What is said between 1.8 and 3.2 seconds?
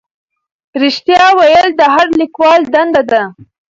هر لیکوال دنده